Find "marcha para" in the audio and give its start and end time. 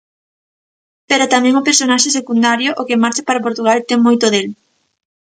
3.03-3.45